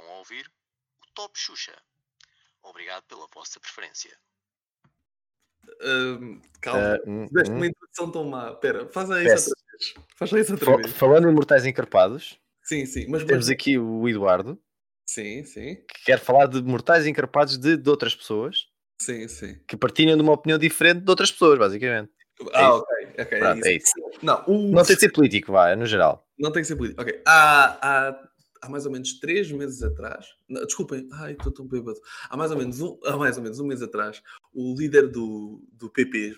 [0.00, 1.72] Estão a ouvir o Top Xuxa.
[2.62, 4.10] Obrigado pela vossa preferência.
[5.82, 7.56] Ahm, calma, Ah, hum, tiveste hum.
[7.56, 8.54] uma introdução tão má.
[8.54, 9.94] Pera, faz aí isso outra vez.
[10.16, 10.92] Faz aí isso outra Fa- vez.
[10.94, 13.06] Falando em mortais encarpados, Sim, sim.
[13.08, 14.58] Mas, temos mas- aqui o Eduardo,
[15.06, 15.76] Sim, sim.
[15.76, 18.68] que quer falar de mortais encarpados de, de outras pessoas
[19.00, 19.58] Sim, sim.
[19.66, 22.10] que partilham de uma opinião diferente de outras pessoas, basicamente.
[22.54, 22.78] Ah, isso.
[22.78, 23.06] ok.
[23.18, 23.68] ok, é Pronto, isso.
[23.68, 23.92] é isso.
[24.22, 26.26] Não, o- Não tem de ser político, vá, é no geral.
[26.38, 27.02] Não tem que ser político.
[27.02, 27.22] Ok.
[27.26, 28.29] Há, há,
[28.60, 30.34] há mais ou menos três meses atrás.
[30.48, 32.00] não, desculpem, ai, estou tão bêbado.
[32.28, 35.62] Há mais ou menos um, há mais ou menos um mês atrás, o líder do,
[35.72, 36.36] do PP,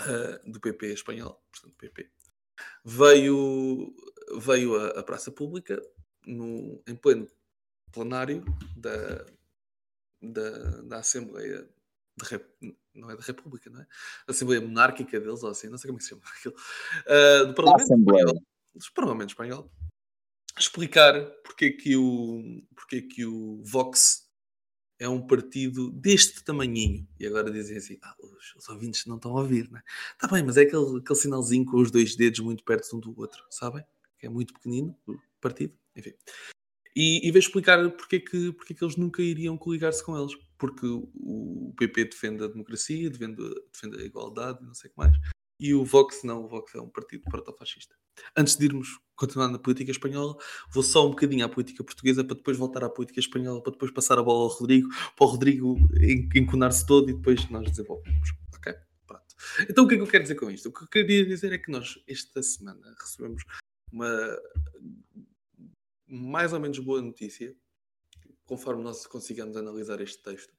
[0.00, 2.10] ah, do PP espanhol, portanto, PP,
[2.84, 3.94] veio,
[4.38, 5.82] veio à, à praça pública
[6.26, 7.28] no, em pleno
[7.92, 8.44] plenário
[8.76, 9.24] da,
[10.20, 10.50] da,
[10.82, 11.68] da Assembleia
[12.16, 12.40] de
[12.94, 13.84] não é da República, não é?
[14.26, 16.54] Da Assembleia Monárquica deles, ou assim, não sei como é que se chama aquilo.
[17.08, 18.20] ah, do Parlamento Assembleia.
[18.20, 18.42] Espanhol,
[18.74, 19.70] do Parlamento Espanhol,
[20.58, 24.24] explicar porque é que o, porque é que o Vox
[24.98, 27.06] é um partido deste tamanhinho.
[27.18, 29.82] E agora dizem assim, ah, os, os ouvintes não estão a ouvir, não é?
[30.12, 33.18] Está bem, mas é aquele, aquele sinalzinho com os dois dedos muito perto um do
[33.18, 33.84] outro, sabem?
[34.18, 36.14] Que é muito pequenino, o partido, enfim.
[36.96, 40.16] E, e veio explicar porque é, que, porque é que eles nunca iriam coligar-se com
[40.16, 40.34] eles.
[40.56, 45.12] Porque o PP defende a democracia, defende, defende a igualdade, não sei o que mais.
[45.58, 47.96] E o Vox não, o Vox é um partido protofascista.
[48.36, 50.36] Antes de irmos continuar na política espanhola,
[50.72, 53.92] vou só um bocadinho à política portuguesa para depois voltar à política espanhola, para depois
[53.92, 58.30] passar a bola ao Rodrigo, para o Rodrigo en- enconar-se todo e depois nós desenvolvemos.
[58.56, 58.74] Ok?
[59.06, 59.24] Pronto.
[59.68, 60.68] Então o que é que eu quero dizer com isto?
[60.68, 63.44] O que eu queria dizer é que nós, esta semana, recebemos
[63.92, 64.08] uma
[66.06, 67.54] mais ou menos boa notícia,
[68.44, 70.52] conforme nós consigamos analisar este texto.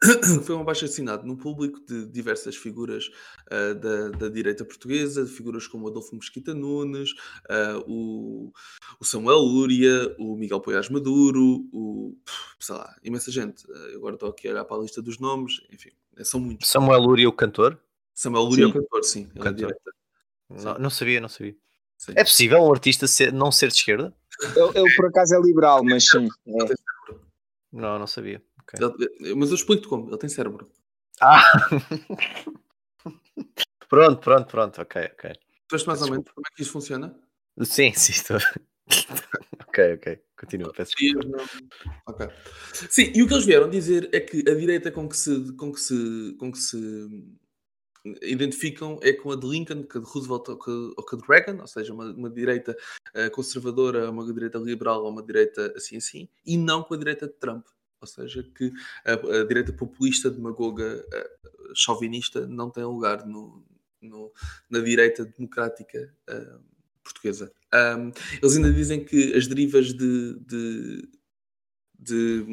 [0.44, 3.10] Foi um abaixo assinado no público de diversas figuras
[3.50, 7.10] ah, da, da direita portuguesa, de figuras como Adolfo Mesquita Nunes,
[7.48, 8.52] ah, o,
[9.00, 12.16] o Samuel Lúria, o Miguel Poiás Maduro, o,
[12.58, 13.64] sei lá, imensa gente.
[13.68, 15.90] Eu agora estou aqui a olhar para a lista dos nomes, enfim,
[16.22, 16.68] são muitos.
[16.68, 17.78] Samuel Lúria, o cantor?
[18.14, 18.78] Samuel Lúria é o Sim.
[18.80, 19.30] cantor, sim.
[19.34, 19.76] ele é Cantor.
[20.50, 21.56] Não, não sabia, não sabia.
[21.98, 22.12] Sim.
[22.16, 24.14] É possível um artista ser- não ser de esquerda?
[24.40, 26.28] Ele, ele, por acaso é liberal, mas sim.
[26.46, 26.74] é.
[27.72, 28.40] Não, não sabia.
[28.68, 28.96] Ok.
[29.20, 30.70] Ele- mas eu explico-te como, ele tem cérebro.
[31.20, 31.42] Ah!
[33.88, 35.32] pronto, pronto, pronto, ok, ok.
[35.68, 37.18] Percebeste mais ou menos como é que isso funciona?
[37.62, 38.38] Sim, sim, estou.
[39.68, 42.32] ok, ok, continua, peço desculpa.
[42.90, 45.72] Sim, e o que eles vieram dizer é que a direita com que se, com
[45.72, 46.78] que se, com que se
[48.22, 51.24] identificam é com a de Lincoln, que a de Roosevelt ou que, que a de
[51.26, 52.76] Reagan, ou seja, uma, uma direita
[53.14, 57.26] eh, conservadora, uma direita liberal ou uma direita assim assim, e não com a direita
[57.26, 57.66] de Trump.
[58.04, 58.70] Ou seja, que
[59.04, 61.30] a, a direita populista, demagoga, eh,
[61.74, 63.64] chauvinista não tem lugar no,
[64.00, 64.30] no-
[64.70, 66.14] na direita democrática
[67.02, 67.50] portuguesa.
[67.72, 68.10] Ahm,
[68.42, 71.08] eles ainda dizem que as derivas de, de,
[71.98, 72.44] de,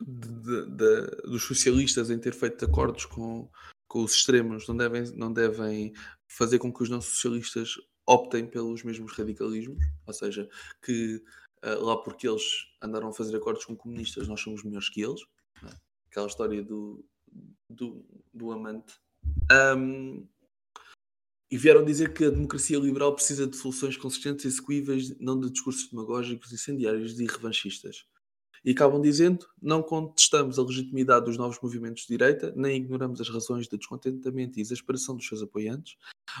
[0.00, 3.48] de- de- dos socialistas em ter feito acordos com,
[3.88, 5.92] com os extremos não devem, não devem
[6.28, 7.74] fazer com que os não socialistas
[8.06, 10.48] optem pelos mesmos radicalismos, ou seja,
[10.82, 11.22] que
[11.62, 12.44] ah, lá porque eles
[12.82, 15.20] andaram a fazer acordos com comunistas, nós somos melhores que eles.
[15.64, 15.74] é?
[16.10, 17.04] Aquela história do,
[17.68, 18.94] do, do amante.
[19.50, 20.26] Ahm,
[21.50, 25.50] e vieram dizer que a democracia liberal precisa de soluções consistentes e execuíveis, não de
[25.50, 28.04] discursos demagógicos, incendiários e revanchistas.
[28.64, 33.28] E acabam dizendo: não contestamos a legitimidade dos novos movimentos de direita, nem ignoramos as
[33.28, 35.96] razões de descontentamento e exasperação dos seus apoiantes,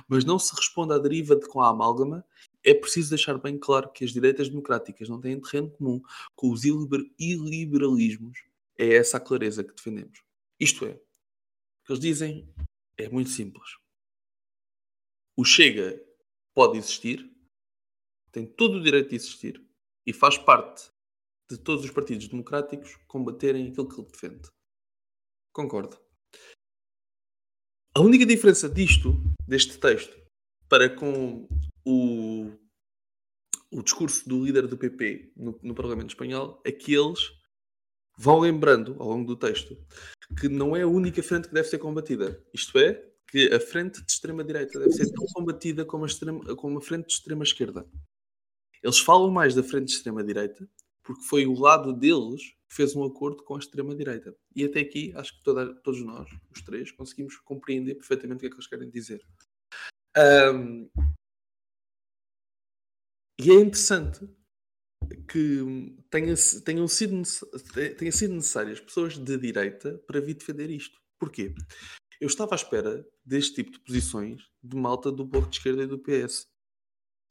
[0.08, 2.24] mas não se responde à deriva de com a amálgama.
[2.66, 6.02] É preciso deixar bem claro que as direitas democráticas não têm terreno comum
[6.34, 8.44] com os iliber- iliberalismos.
[8.76, 10.24] É essa a clareza que defendemos.
[10.58, 10.98] Isto é, o
[11.84, 12.52] que eles dizem
[12.98, 13.78] é muito simples.
[15.36, 16.04] O Chega
[16.52, 17.32] pode existir,
[18.32, 19.64] tem todo o direito de existir
[20.04, 20.90] e faz parte
[21.48, 24.50] de todos os partidos democráticos combaterem aquilo que ele defende.
[25.52, 25.96] Concordo.
[27.94, 29.12] A única diferença disto,
[29.46, 30.20] deste texto,
[30.68, 31.46] para com
[31.86, 32.50] o,
[33.70, 37.32] o discurso do líder do PP no, no Parlamento Espanhol é que eles
[38.18, 39.78] vão lembrando ao longo do texto
[40.40, 42.42] que não é a única frente que deve ser combatida.
[42.52, 46.78] Isto é, que a frente de extrema-direita deve ser tão combatida como a, extrema, como
[46.78, 47.88] a frente de extrema-esquerda.
[48.82, 50.68] Eles falam mais da frente de extrema-direita
[51.02, 54.34] porque foi o lado deles que fez um acordo com a extrema-direita.
[54.54, 58.46] E até aqui, acho que toda- todos nós, os três, conseguimos compreender perfeitamente o que
[58.46, 59.24] é que eles querem dizer.
[60.16, 60.88] Ahm,
[63.38, 64.28] e é interessante
[65.28, 66.34] que tenha,
[66.64, 67.22] tenham sido,
[67.98, 70.98] tenha sido necessárias pessoas de direita para vir defender isto.
[71.18, 71.54] Porquê?
[72.20, 75.86] Eu estava à espera deste tipo de posições de malta do Bloco de Esquerda e
[75.86, 76.46] do PS.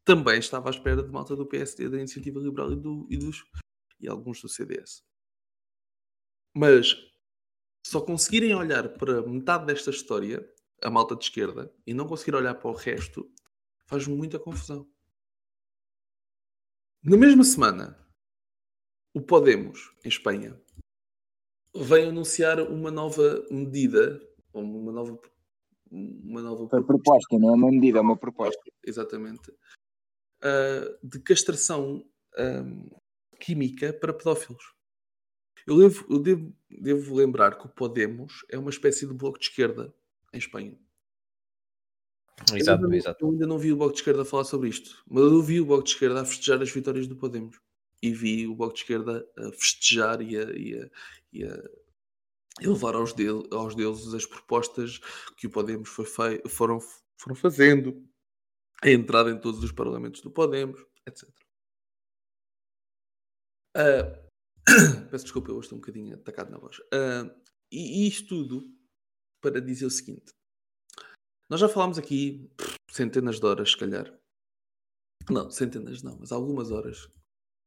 [0.06, 3.44] também estava à espera de malta do PSD, da Iniciativa Liberal e, do, e, dos,
[4.00, 5.04] e alguns do CDS.
[6.56, 6.96] Mas
[7.86, 10.48] só conseguirem olhar para metade desta história,
[10.84, 13.28] a malta de esquerda, e não conseguir olhar para o resto,
[13.88, 14.88] faz muita confusão.
[17.07, 17.96] Na mesma semana,
[19.13, 20.60] o Podemos, em Espanha,
[21.75, 24.19] vem anunciar uma nova medida,
[24.52, 25.19] uma nova.
[25.92, 28.60] Uma nova Foi proposta, não é uma medida, é uma proposta.
[28.84, 29.52] Exatamente.
[30.42, 32.04] Uh, de castração
[32.40, 32.90] um,
[33.40, 34.74] química para pedófilos.
[35.68, 39.46] Eu, devo, eu devo, devo, lembrar que o Podemos é uma espécie de bloco de
[39.46, 39.94] esquerda
[40.34, 40.75] em Espanha.
[42.54, 43.26] Exato, eu ainda, exato.
[43.26, 45.66] Eu ainda não vi o bloco de esquerda falar sobre isto, mas eu vi o
[45.66, 47.60] bloco de esquerda a festejar as vitórias do Podemos.
[48.02, 50.90] E vi o bloco de esquerda a festejar e a, e a,
[51.34, 55.00] e a levar aos, de, aos deuses as propostas
[55.38, 56.80] que o Podemos foi fei, foram,
[57.18, 58.06] foram fazendo,
[58.84, 61.30] a entrada em todos os parlamentos do Podemos, etc.
[63.76, 64.26] Uh,
[65.10, 66.80] peço desculpa, eu estou um bocadinho atacado na voz.
[66.80, 67.31] Uh,
[67.72, 68.64] e, e isto tudo
[69.42, 70.34] para dizer o seguinte:
[71.50, 72.50] nós já falámos aqui
[72.92, 74.12] centenas de horas, se calhar.
[75.30, 77.09] Não, centenas não, mas algumas horas.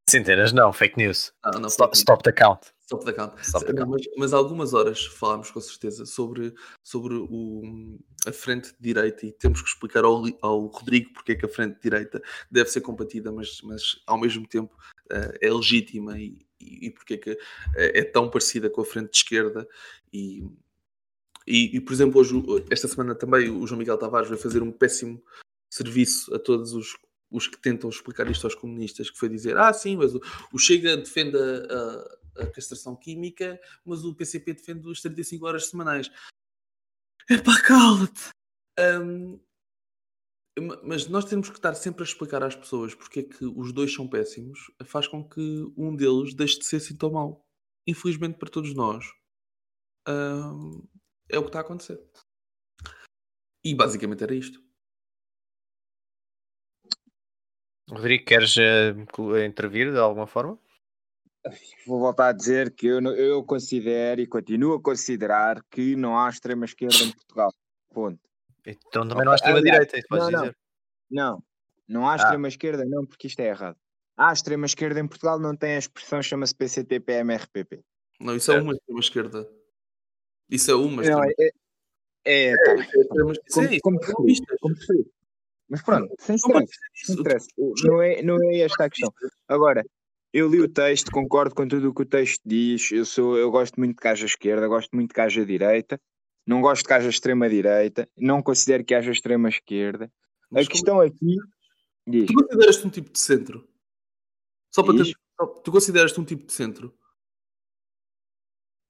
[0.09, 1.33] Centenas não, fake news.
[1.43, 2.73] Ah, não, stop, stop the count.
[2.83, 3.39] Stop the count.
[3.43, 3.91] Stop the count.
[3.91, 9.33] Mas, mas, algumas horas falámos com certeza sobre, sobre o, a frente de direita e
[9.33, 12.81] temos que explicar ao, ao Rodrigo porque é que a frente de direita deve ser
[12.81, 14.75] combatida, mas, mas ao mesmo tempo
[15.13, 17.31] uh, é legítima e, e, e porque é que
[17.77, 19.69] é, é tão parecida com a frente de esquerda
[20.11, 20.43] e,
[21.49, 22.35] e, e, por exemplo, hoje,
[22.71, 25.23] esta semana também o João Miguel Tavares vai fazer um péssimo
[25.73, 26.97] serviço a todos os,
[27.31, 30.21] os que tentam explicar isto aos comunistas, que foi dizer, ah sim, mas o,
[30.53, 35.67] o Chega defende a, a, a, castração química, mas o PCP defende as 35 horas
[35.67, 36.11] semanais.
[37.31, 38.31] Epá, cala-te!
[38.79, 39.41] Um,
[40.83, 43.95] mas nós temos que estar sempre a explicar às pessoas porque é que os dois
[43.95, 47.41] são péssimos, faz com que um deles deixe de ser assim tão.
[47.87, 49.07] Infelizmente para todos nós,
[50.09, 50.83] um,
[51.31, 52.01] é o que está a acontecer.
[53.65, 54.63] E basicamente era isto.
[57.91, 60.59] Rodrigo, queres uh, intervir de alguma forma?
[61.87, 66.29] Vou voltar a dizer que eu, eu considero e continuo a considerar que não há
[66.29, 67.53] extrema-esquerda em Portugal.
[67.91, 68.21] Ponto.
[68.67, 70.57] Então também não há extrema-direita, isso podes não, dizer.
[71.11, 71.43] Não,
[71.89, 73.79] não há extrema-esquerda, não, porque isto é errado.
[74.17, 77.83] Há extrema-esquerda em Portugal, não tem a expressão, chama-se PCT-PMRPP.
[78.21, 79.49] Não, isso é uma extrema-esquerda.
[80.51, 81.53] Isso é uma não, extrema
[82.25, 82.75] é, é, tá.
[83.83, 85.07] como, como, preferir, como preferir.
[85.69, 87.49] Mas pronto, sem stress, sem stress.
[87.85, 89.13] Não, é, não é esta a questão.
[89.47, 89.85] Agora,
[90.33, 92.91] eu li o texto, concordo com tudo o que o texto diz.
[92.91, 96.01] Eu, sou, eu gosto muito de haja esquerda, gosto muito de haja direita.
[96.47, 98.09] Não gosto que haja extrema-direita.
[98.17, 100.11] Não considero que haja extrema-esquerda.
[100.55, 101.37] A questão aqui.
[102.07, 102.27] Diz.
[102.27, 103.69] Tu consideras-te um tipo de centro?
[104.71, 105.13] Só para ter...
[105.63, 106.95] Tu consideras-te um tipo de centro?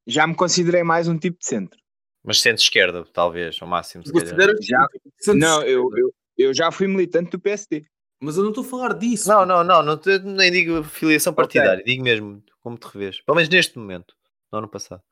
[0.08, 1.78] Já me considerei mais um tipo de centro.
[2.24, 4.02] Mas centro-esquerda, talvez, ao máximo.
[4.02, 4.86] Tu consideras já...
[5.28, 7.84] Um não, eu, eu, eu já fui militante do PSD.
[8.20, 9.28] Mas eu não estou a falar disso.
[9.28, 11.84] Não, não, não, não te, nem digo filiação partidária, okay.
[11.84, 13.20] digo mesmo como te revês.
[13.20, 14.14] Pelo menos neste momento,
[14.50, 15.02] no ano passado.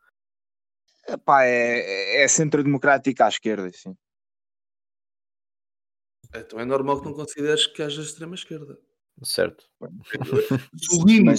[1.06, 3.94] Epá, é, é centro democrático à esquerda, sim.
[6.34, 8.78] Então é normal que não consideres que haja extrema-esquerda.
[9.22, 9.64] Certo.
[10.76, 11.32] Se o Lino,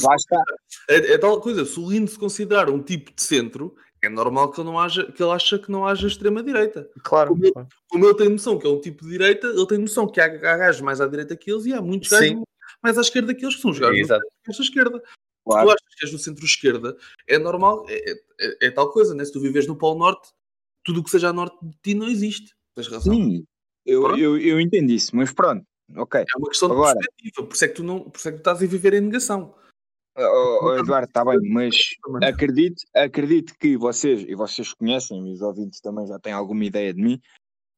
[0.90, 4.52] é, é, tal coisa, se o Lino se considerar um tipo de centro, é normal
[4.52, 6.90] que ele, não haja, que ele acha que não haja extrema-direita.
[7.04, 7.30] Claro.
[7.30, 7.54] Como ele,
[7.88, 10.26] como ele, tem noção que é um tipo de direita, ele tem noção que há,
[10.26, 12.42] há gajos mais à direita que eles e há muitos gajos
[12.82, 15.02] mais à esquerda que eles, que são os gajos à esquerda.
[15.44, 15.70] Claro.
[15.70, 16.98] Se tu achas que és no centro-esquerda,
[17.28, 19.24] é normal, é, é, é, tal coisa, né?
[19.24, 20.30] Se tu vives no Polo Norte,
[20.84, 22.54] tudo o que seja a norte de ti não existe.
[22.76, 23.14] Tens razão.
[23.14, 23.46] Sim,
[23.86, 26.22] eu, eu, eu entendo isso, mas pronto, ok.
[26.22, 28.32] É uma questão Agora, de perspectiva, por isso, é que tu não, por isso é
[28.32, 29.56] que tu estás a viver em negação.
[30.20, 31.76] Oh, oh, Eduardo, está bem, mas
[32.24, 37.00] acredito, acredito que vocês, e vocês conhecem, os ouvintes também já têm alguma ideia de
[37.00, 37.22] mim,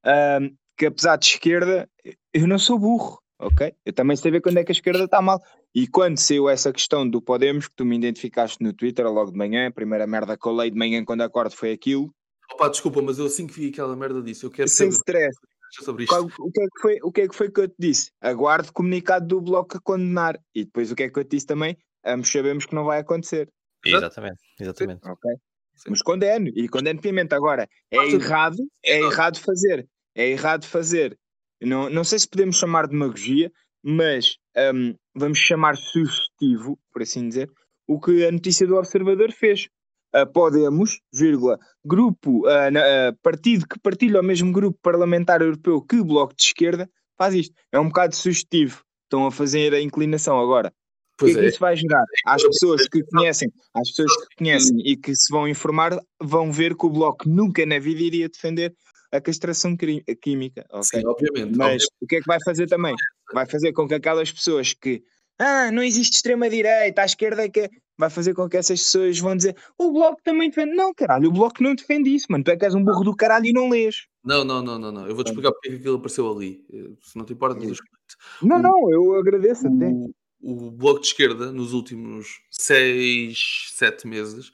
[0.06, 1.90] um, que apesar de esquerda,
[2.34, 3.74] eu não sou burro, ok?
[3.86, 5.42] Eu também sei ver quando é que a esquerda está mal.
[5.76, 9.38] E quando saiu essa questão do Podemos, que tu me identificaste no Twitter logo de
[9.38, 12.10] manhã, a primeira merda que eu leio de manhã quando acordo foi aquilo.
[12.54, 15.38] Opa, desculpa, mas eu assim que vi aquela merda disse, eu quero Sem saber stress.
[15.72, 16.14] Sobre isto.
[16.14, 18.12] Qual, o, que é que foi, o que é que foi que eu te disse?
[18.22, 20.40] Aguardo comunicado do Bloco a condenar.
[20.54, 21.78] E depois o que é que eu te disse também?
[22.06, 23.50] Ambos sabemos que não vai acontecer.
[23.86, 25.08] Exatamente, exatamente.
[25.08, 25.32] Ok.
[25.76, 25.92] Sim.
[25.92, 27.34] Mas condeno, e condeno piamente.
[27.34, 29.88] Agora, é errado, é errado fazer.
[30.14, 31.18] É errado fazer.
[31.62, 33.52] Não, não sei se podemos chamar de demagogia,
[33.84, 34.38] mas
[34.74, 37.50] um, vamos chamar sugestivo, por assim dizer,
[37.88, 39.68] o que a notícia do Observador fez.
[40.16, 45.98] Uh, Podemos, vírgula, grupo, uh, uh, partido que partilha o mesmo grupo parlamentar europeu que
[45.98, 47.54] o Bloco de Esquerda, faz isto.
[47.72, 48.84] É um bocado sugestivo.
[49.04, 50.74] estão a fazer a inclinação agora.
[51.22, 52.04] O que é que isso vai gerar?
[52.26, 56.76] Às pessoas que conhecem, às pessoas que conhecem e que se vão informar, vão ver
[56.76, 58.74] que o Bloco nunca na vida iria defender
[59.12, 60.66] a castração química.
[60.70, 61.02] Okay?
[61.02, 61.58] Sim, obviamente.
[61.58, 61.88] Mas obviamente.
[62.02, 62.96] o que é que vai fazer também?
[63.34, 65.04] Vai fazer com que aquelas pessoas que
[65.40, 69.20] ah, não existe extrema-direita, à esquerda é que é", vai fazer com que essas pessoas
[69.20, 70.74] vão dizer o Bloco também defende.
[70.74, 72.44] Não, caralho, o Bloco não defende isso, mano.
[72.46, 74.08] Tu é que és um burro do caralho e não lês.
[74.24, 75.06] Não, não, não, não, não.
[75.06, 76.66] Eu vou-te explicar porque é aquilo apareceu ali.
[76.72, 77.60] Eh, Se não te importa,
[78.42, 79.90] Não, O- não, eu agradeço até.
[79.90, 84.52] o, o Bloco de Esquerda, nos últimos 6, 7 meses,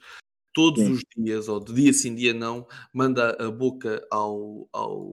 [0.52, 0.92] todos Sim.
[0.92, 5.10] os dias, ou de dia sim, dia não, manda a boca ao, ao,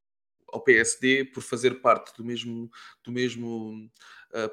[0.51, 2.69] ao PSD por fazer parte do mesmo,
[3.03, 3.87] do mesmo
[4.33, 4.49] ah,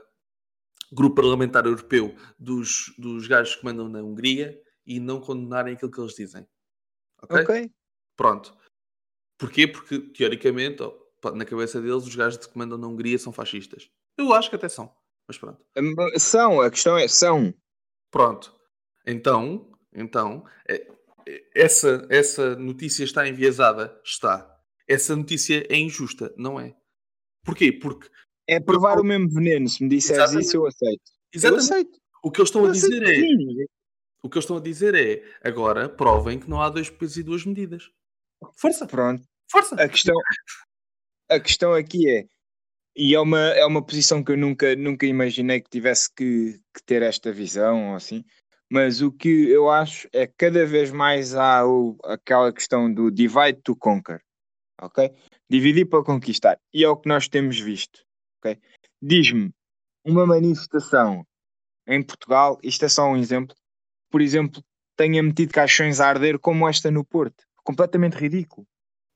[0.92, 6.00] grupo parlamentar europeu dos, dos gajos que mandam na Hungria e não condenarem aquilo que
[6.00, 6.46] eles dizem.
[7.22, 7.70] Ok?
[8.16, 8.56] Pronto.
[9.38, 9.66] Porquê?
[9.66, 10.82] Porque, teoricamente,
[11.34, 13.90] na cabeça deles, os gajos que mandam na Hungria são fascistas.
[14.18, 14.94] Eu acho que até são.
[15.26, 15.64] Mas pronto.
[15.76, 17.54] Hum, São, a questão é, são.
[18.10, 18.52] Pronto.
[19.06, 20.86] Então, então é-
[21.26, 23.98] é- essa, essa notícia está enviesada?
[24.04, 24.58] Está.
[24.88, 26.34] Essa notícia é injusta?
[26.36, 26.76] Não é.
[27.44, 27.70] Porquê?
[27.72, 28.10] Porque
[28.50, 29.68] É provar o mesmo veneno.
[29.68, 30.46] Se me disseres Exatamente.
[30.46, 31.02] isso, eu aceito.
[31.32, 31.98] Eu exatamente, aceito.
[32.24, 33.66] o que eles estão a Eu aceito dizer é sim.
[34.22, 37.22] o que eles estão a dizer é agora provem que não há dois pesos e
[37.22, 37.90] duas medidas.
[38.56, 39.22] Força, Pronto.
[39.50, 39.76] força.
[39.76, 40.16] A questão,
[41.28, 42.26] a questão aqui é,
[42.96, 46.82] e é uma, é uma posição que eu nunca, nunca imaginei que tivesse que, que
[46.84, 48.24] ter esta visão ou assim,
[48.68, 53.10] mas o que eu acho é que cada vez mais há o, aquela questão do
[53.10, 54.20] divide to conquer,
[54.80, 55.10] ok?
[55.48, 58.04] Dividir para conquistar, e é o que nós temos visto,
[59.00, 59.52] Diz-me,
[60.04, 61.24] uma manifestação
[61.86, 63.54] em Portugal, isto é só um exemplo,
[64.10, 64.62] por exemplo,
[64.96, 68.66] tenha metido caixões a arder como esta no Porto, completamente ridículo.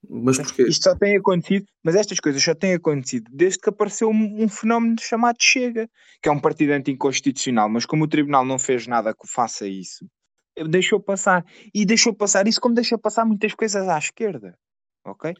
[0.09, 0.65] Mas porquê?
[0.65, 4.49] Isto só tem acontecido, mas estas coisas só têm acontecido desde que apareceu um, um
[4.49, 5.89] fenómeno chamado Chega,
[6.23, 10.07] que é um partido anticonstitucional, mas como o Tribunal não fez nada que faça isso,
[10.69, 11.45] deixou passar.
[11.75, 14.57] E deixou passar isso como deixa passar muitas coisas à esquerda.
[15.05, 15.33] Ok?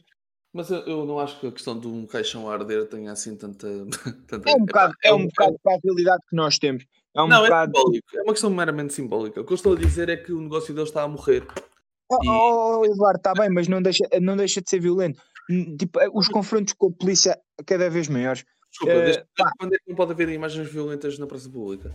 [0.55, 3.35] Mas eu, eu não acho que a questão de um caixão a arder tenha assim
[3.35, 3.67] tanta.
[4.25, 6.85] tanta É um bocado, é um é bocado para a realidade que nós temos.
[7.13, 7.73] É um não, bocado.
[7.75, 8.07] é simbólico.
[8.15, 9.41] É uma questão meramente simbólica.
[9.41, 11.45] O que eu estou a dizer é que o negócio deles está a morrer.
[12.09, 15.21] Oh, E- oh, oh, Eduardo, está bem, mas não deixa, não deixa de ser violento.
[15.77, 18.45] Tipo, eh, os confrontos com a polícia cada vez maiores.
[18.69, 19.43] Desculpa, desde, pá.
[19.43, 21.93] desde quando é que não pode haver imagens violentas na praça pública?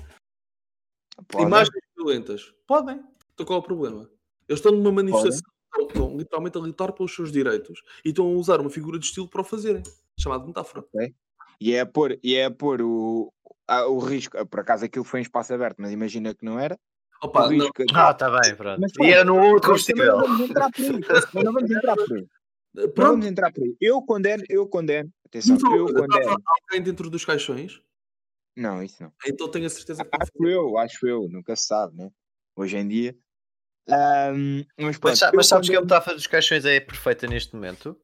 [1.28, 1.46] Podem.
[1.46, 2.54] Imagens violentas?
[2.66, 3.02] Podem.
[3.32, 4.10] Então qual é o problema?
[4.46, 8.30] Eles estão numa manifestação, estão, estão literalmente a lutar pelos seus direitos e estão a
[8.30, 9.82] usar uma figura de estilo para o fazerem,
[10.18, 10.84] chamado metáfora.
[11.60, 13.32] E é a pôr, e é a pôr o,
[13.68, 14.44] a- o risco.
[14.46, 16.78] Por acaso aquilo foi em espaço aberto, mas imagina que não era.
[17.22, 18.80] Opa, o não, risco- Ah, tá bem, pronto.
[18.80, 20.18] Mas E era no outro também não combustível.
[20.20, 21.44] vamos entrar por aí.
[21.44, 22.26] Não vamos entrar por aí.
[22.72, 23.76] Não pronto, vamos entrar por aí.
[23.80, 25.10] Eu condeno, eu condeno.
[25.26, 26.36] Atenção, então, eu condeno.
[26.46, 27.80] alguém dentro dos caixões,
[28.56, 29.12] Não, isso não.
[29.26, 32.10] então tenho a certeza que Acho eu, acho eu, nunca se sabe, né?
[32.56, 33.16] Hoje em dia.
[33.92, 37.54] Ahm, mas pronto, Mas, eu mas sabes que a metáfora dos caixões é perfeita neste
[37.54, 37.96] momento?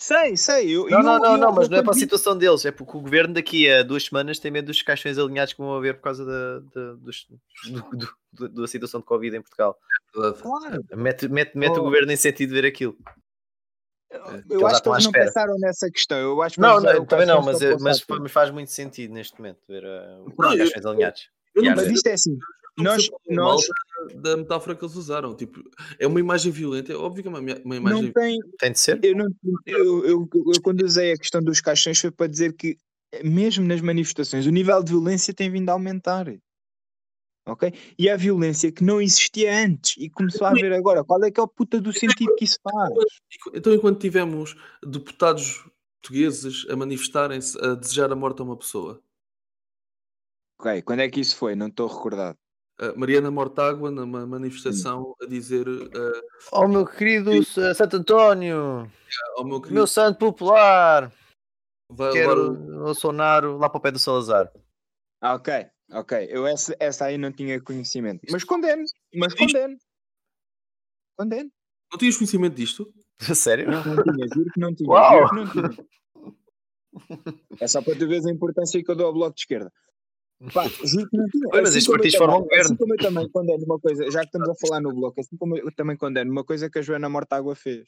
[0.00, 0.70] Sei, sei.
[0.70, 2.64] Eu, Não, eu- não, não, eu- não, mas eu não é para a situação deles,
[2.64, 5.74] é porque o governo daqui a duas semanas tem medo dos caixões alinhados que vão
[5.74, 7.26] haver por causa da, da, dos-
[7.68, 9.76] do- do- do- da situação de Covid em Portugal.
[10.12, 10.84] Claro.
[10.94, 11.84] Mete, mete, mete o Oh.
[11.84, 12.96] governo em sentido de ver aquilo.
[14.48, 16.16] Eu já acho que eles não pensaram nessa questão.
[16.18, 19.58] Eu acho que Não, não também não, mas, é- mas faz muito sentido neste momento
[19.68, 21.28] ver uh, os Não, eu- caixões alinhados.
[21.54, 22.38] Eu não Mas isto é assim.
[22.78, 23.68] Não Nós, mal nós
[24.16, 25.34] da, metáfora que eles usaram.
[25.34, 25.62] Tipo,
[25.98, 28.38] é uma imagem violenta, é óbvio que é uma, uma não imagem tem.
[28.58, 29.04] Tem de ser?
[29.04, 29.26] Eu, não,
[29.66, 32.78] eu, eu, eu quando usei a questão dos caixões foi para dizer que,
[33.24, 36.26] mesmo nas manifestações, o nível de violência tem vindo a aumentar.
[37.46, 37.72] Ok?
[37.98, 41.02] E a violência que não existia antes e começou a haver agora.
[41.02, 42.92] Qual é que é o puta do sentido que isso faz?
[43.54, 44.54] Então, enquanto tivemos
[44.86, 45.64] deputados
[46.00, 49.02] portugueses a manifestarem-se a desejar a morte a uma pessoa,
[50.60, 51.54] Ok, quando é que isso foi?
[51.54, 52.36] Não estou recordado.
[52.96, 58.90] Mariana Mortágua, numa manifestação, a dizer uh, Oh meu querido S- Santo António,
[59.36, 61.12] ao meu querido, meu santo popular,
[61.90, 64.52] vai quero o Bolsonaro lá para o pé do Salazar.
[65.20, 66.28] Ah, ok, ok.
[66.30, 68.20] Eu essa, essa aí não tinha conhecimento.
[68.30, 69.76] Mas condeno, mas condeno.
[71.18, 71.50] Condeno.
[71.90, 72.92] Não tinhas conhecimento disto?
[73.34, 73.68] Sério?
[73.70, 74.88] Não tinha, juro que não tinha.
[74.88, 75.26] Uau!
[75.28, 75.88] Juro que não tinha.
[77.60, 79.72] É só para tu veres a importância que eu dou ao Bloco de Esquerda.
[80.52, 81.48] Pá, juro que não tinha.
[81.48, 82.64] Oi, mas Assim estes como eu partidos também- formam governo.
[82.64, 85.36] Assim como eu também condeno uma coisa, já que estamos a falar no Bloco, assim
[85.36, 87.86] como eu também condeno uma coisa que a Joana Mortágua fez.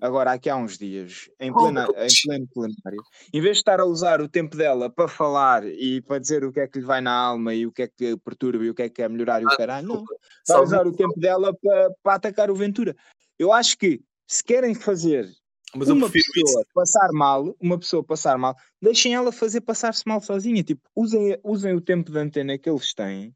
[0.00, 3.02] Agora, aqui há uns dias, em, plena, em pleno plenário,
[3.34, 6.52] em vez de estar a usar o tempo dela para falar e para dizer o
[6.52, 8.74] que é que lhe vai na alma e o que é que perturba e o
[8.74, 10.04] que é que é melhorar e o Ah, caralho, não.
[10.46, 12.94] vai usar o tempo dela para, para atacar o Ventura.
[13.36, 15.28] Eu acho que se querem fazer
[15.74, 16.70] Mas uma pessoa isso.
[16.74, 20.62] passar mal, uma pessoa passar mal, deixem ela fazer passar-se mal sozinha.
[20.62, 23.34] Tipo, usem, usem o tempo de antena que eles têm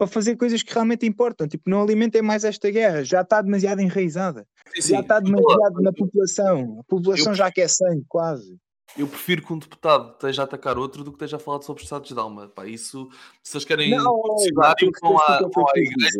[0.00, 1.46] para fazer coisas que realmente importam.
[1.46, 4.46] Tipo, não alimentem mais esta guerra, já está demasiado enraizada.
[4.74, 4.94] Sim, sim.
[4.94, 6.80] Já está demasiado na população.
[6.80, 8.58] A população eu, já quer sangue, quase.
[8.96, 11.82] Eu prefiro que um deputado esteja a atacar outro do que esteja a falar sobre
[11.82, 12.48] estados de alma.
[12.48, 13.08] Pá, isso,
[13.42, 15.38] se eles querem não, dicionário, vão à,
[15.76, 16.18] igreja.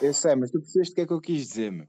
[0.00, 1.86] Eu sei, mas tu percebeste o que é que eu quis dizer, meu.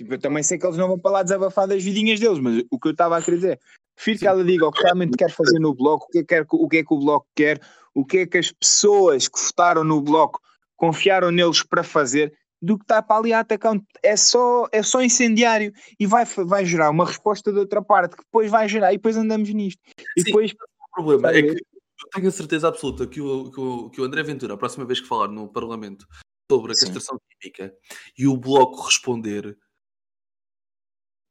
[0.00, 2.64] Tipo, eu também sei que eles não vão para lá desabafar das vidinhas deles, mas
[2.70, 3.60] o que eu estava a querer dizer,
[3.94, 4.24] prefiro Sim.
[4.24, 6.66] que ela diga o que realmente quer fazer no bloco, o que, é, quer, o
[6.66, 7.60] que é que o bloco quer,
[7.94, 10.40] o que é que as pessoas que votaram no bloco
[10.74, 13.78] confiaram neles para fazer, do que estar para ali a atacar.
[14.02, 18.24] É só, é só incendiário e vai, vai gerar uma resposta de outra parte que
[18.24, 19.82] depois vai gerar e depois andamos nisto.
[20.16, 20.52] E Sim, depois.
[20.52, 24.04] O problema é que eu tenho a certeza absoluta que o, que, o, que o
[24.04, 26.06] André Ventura, a próxima vez que falar no Parlamento
[26.50, 27.74] sobre a castração química
[28.16, 29.58] e o bloco responder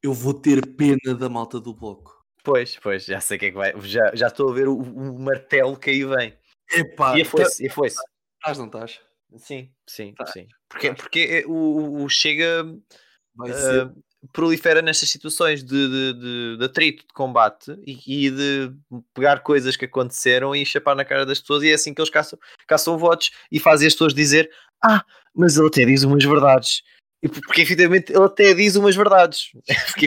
[0.02, 2.20] eu vou ter pena da malta do bloco.
[2.42, 3.72] Pois, pois, já sei o que é que vai.
[3.82, 6.36] Já, já estou a ver o, o martelo que aí vem.
[6.72, 8.00] Epá, e foi-se, tá, e foi-se.
[8.38, 9.00] Estás, não estás?
[9.36, 10.26] Sim, sim, tá.
[10.26, 10.46] sim.
[10.68, 14.02] Porque, porque é, o, o Chega uh,
[14.32, 18.72] prolifera nestas situações de, de, de, de atrito, de combate e, e, de
[19.14, 22.10] pegar coisas que aconteceram e chapar na cara das pessoas, e é assim que eles
[22.10, 24.50] caçam, caçam votos e fazem as pessoas dizer:
[24.82, 25.04] Ah,
[25.34, 26.82] mas ele até diz umas verdades.
[27.28, 29.50] Porque efetivamente ele até diz umas verdades.
[29.92, 30.06] Porque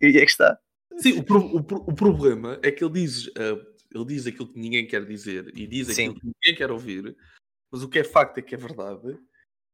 [0.00, 0.58] e é que está.
[0.98, 3.62] Sim, o, pro, o, o, problema é que ele diz, uh,
[3.94, 6.18] ele diz aquilo que ninguém quer dizer e diz aquilo Sim.
[6.18, 7.14] que ninguém quer ouvir,
[7.70, 9.18] mas o que é facto é que é verdade.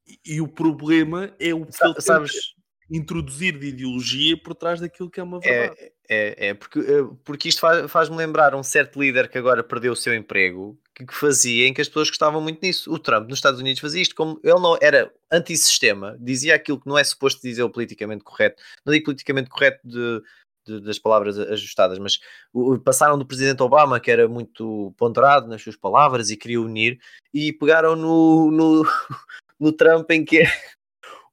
[0.07, 2.55] E, e o problema é o que Sa ele sabes
[2.93, 5.81] introduzir de ideologia por trás daquilo que é uma verdade.
[5.81, 9.65] É, é, é porque, eh, porque isto faz-me faz lembrar um certo líder que agora
[9.65, 12.93] perdeu o seu emprego que, que fazia em que as pessoas gostavam muito nisso.
[12.93, 16.87] O Trump nos Estados Unidos fazia isto como ele não era antissistema, dizia aquilo que
[16.87, 18.63] não é suposto dizer o politicamente correto.
[18.85, 20.23] Não digo politicamente correto de,
[20.67, 22.21] de, das palavras ajustadas, mas
[22.53, 26.99] o, passaram do presidente Obama, que era muito ponderado nas suas palavras e queria unir,
[27.33, 28.83] e pegaram no, no,
[29.59, 30.53] no Trump em que é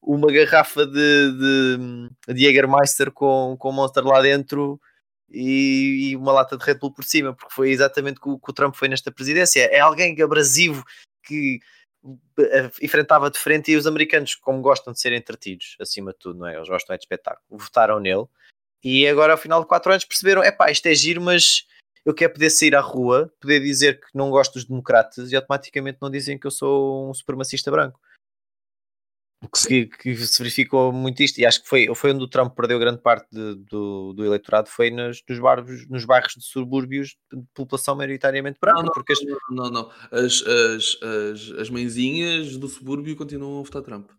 [0.01, 4.79] uma garrafa de, de, de Jägermeister com, com Monster lá dentro
[5.29, 8.53] e, e, uma lata de Red Bull por cima, porque foi exatamente o que o
[8.53, 9.61] Trump foi nesta presidência.
[9.61, 10.83] É alguém abrasivo
[11.23, 11.59] que
[12.39, 16.39] eh, enfrentava de frente e os americanos, como gostam de ser entretidos, acima de tudo,
[16.39, 16.55] não é?
[16.55, 18.25] Eles gostam é de espetáculo, votaram nele
[18.83, 21.67] e agora ao final de 4 anos perceberam, é pá, isto é giro, mas
[22.05, 25.99] eu quero poder sair à rua, poder dizer que não gosto dos democratas e automaticamente
[26.01, 27.99] não dizem que eu sou um supremacista branco
[29.47, 32.77] que, que, se verificou muito isto, e acho que foi, foi onde o Trump perdeu
[32.77, 37.41] grande parte de, do, do eleitorado, foi nos, nos, bairros, nos bairros de subúrbios de
[37.53, 38.79] população maioritariamente branca.
[38.79, 39.13] Não, não, porque
[39.49, 39.91] não, não, não.
[40.11, 44.09] As, as, as, as mãezinhas do subúrbio continuam a votar Trump.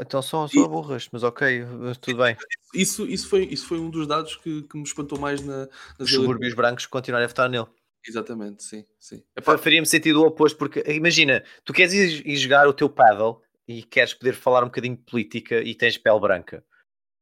[0.00, 1.64] Então são só burras, mas ok,
[2.00, 2.36] tudo bem.
[2.72, 6.08] Isso, isso, foi, isso foi um dos dados que, que me espantou mais na, nas
[6.08, 7.66] Os subúrbios brancos continuarem a votar nele.
[8.06, 8.84] Exatamente, sim.
[8.98, 9.22] sim.
[9.42, 13.84] Faria-me sentido o oposto, porque imagina, tu queres ir, ir jogar o teu paddle e
[13.84, 16.64] queres poder falar um bocadinho de política e tens pele branca.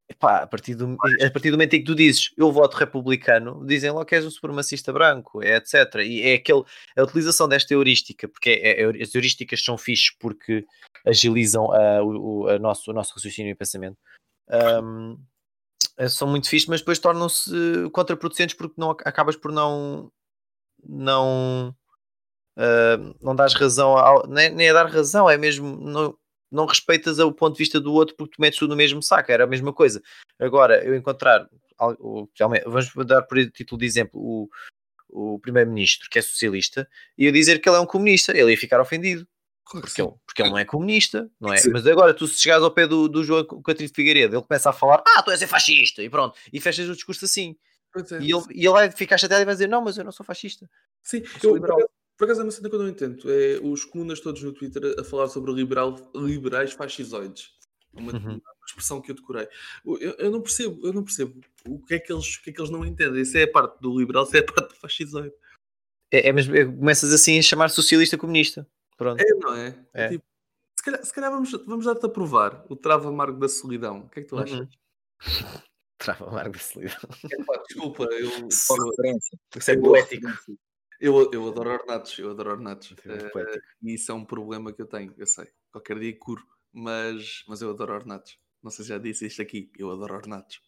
[0.08, 3.66] Epá, a, partir do, a partir do momento em que tu dizes eu voto republicano,
[3.66, 5.96] dizem logo que és um supremacista branco, é, etc.
[5.96, 6.64] E é aquele,
[6.96, 10.64] a utilização desta heurística, porque é, é, as heurísticas são fixes porque
[11.06, 13.98] agilizam a, o, a nosso, o nosso raciocínio e pensamento.
[14.82, 15.18] Um,
[16.08, 17.50] são muito fixes, mas depois tornam-se
[17.92, 20.10] contraproducentes porque não, acabas por não
[20.82, 21.76] não
[22.56, 26.16] uh, não dás razão ao, nem, nem a dar razão, é mesmo não,
[26.50, 29.30] não respeitas o ponto de vista do outro porque tu metes tudo no mesmo saco,
[29.30, 30.02] era a mesma coisa.
[30.38, 31.48] Agora, eu encontrar,
[32.66, 34.48] vamos dar por título de exemplo, o,
[35.08, 38.58] o primeiro-ministro que é socialista e eu dizer que ele é um comunista, ele ia
[38.58, 39.26] ficar ofendido.
[39.70, 41.60] Porque ele, porque ele não é comunista, não é?
[41.70, 44.72] Mas agora, tu se chegares ao pé do, do João Catrino Figueiredo, ele começa a
[44.72, 47.54] falar, ah, tu és fascista, e pronto, e fechas o discurso assim.
[47.94, 48.22] É.
[48.22, 50.24] E, ele, e ele vai ficar chateado e vai dizer, não, mas eu não sou
[50.24, 50.68] fascista.
[51.02, 53.30] Sim, eu, eu, por acaso é uma cena que eu não entendo.
[53.30, 57.56] É os comunas todos no Twitter a falar sobre liberal, liberais fascisoides.
[57.94, 58.40] É uma, uhum.
[58.66, 59.48] expressão que eu decorei.
[59.86, 62.52] Eu, eu, não percebo, eu não percebo o que é que eles, o que é
[62.52, 63.24] que eles não entendem.
[63.24, 65.32] Se é a parte do liberal, se é a parte do fascisoide.
[66.10, 68.66] É, é mesmo, é, começas assim a chamar socialista comunista.
[68.96, 69.20] Pronto.
[69.20, 69.68] É, não é?
[69.94, 70.04] é.
[70.04, 70.24] é tipo,
[70.76, 74.00] se calhar, se calhar, vamos, vamos dar-te a provar o travo amargo da solidão.
[74.00, 74.58] O que é que tu achas?
[74.58, 74.68] Uhum.
[75.98, 76.96] Trava amargo da solidão.
[77.68, 78.48] desculpa, eu.
[78.48, 80.26] Isso é poético.
[81.00, 82.90] Eu, eu adoro ornatos, eu adoro ornatos.
[82.90, 85.46] Uh, e isso é um problema que eu tenho, eu sei.
[85.70, 88.36] Qualquer dia curo, mas, mas eu adoro ornatos.
[88.62, 90.60] Não sei se já disse isto aqui, eu adoro ornatos.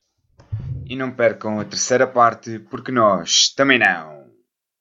[0.86, 4.29] E não percam a terceira parte, porque nós também não.